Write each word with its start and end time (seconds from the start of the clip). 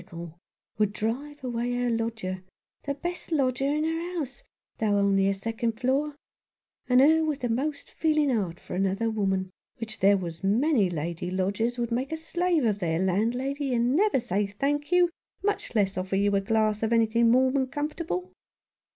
spekatel 0.01 0.33
would 0.79 0.93
drive 0.93 1.43
away 1.43 1.73
her 1.75 1.91
lodger, 1.91 2.41
the 2.87 2.95
best 2.95 3.31
lodger 3.31 3.67
in 3.67 3.83
her 3.83 4.15
house, 4.17 4.41
though 4.79 4.97
only 4.97 5.27
a 5.29 5.33
second 5.35 5.79
floor; 5.79 6.15
and 6.89 7.01
her 7.01 7.23
with 7.23 7.41
the 7.41 7.47
most 7.47 7.91
feeling 7.91 8.31
heart 8.31 8.59
for 8.59 8.73
another 8.73 9.11
woman; 9.11 9.51
which 9.77 9.99
there 9.99 10.17
was 10.17 10.43
many 10.43 10.89
lady 10.89 11.29
lodgers 11.29 11.77
would 11.77 11.91
make 11.91 12.11
a 12.11 12.17
slave 12.17 12.65
of 12.65 12.79
their 12.79 12.97
landlady 12.97 13.75
and 13.75 13.95
never 13.95 14.19
say 14.19 14.47
"Thank 14.47 14.91
you," 14.91 15.07
much 15.43 15.75
less 15.75 15.95
offer 15.95 16.15
you 16.15 16.35
a 16.35 16.41
glass 16.41 16.81
of 16.81 16.91
anything 16.91 17.31
warm 17.31 17.55
and 17.55 17.71
comfortable. 17.71 18.31